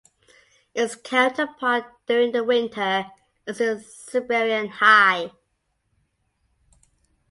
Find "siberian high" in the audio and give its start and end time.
3.87-5.29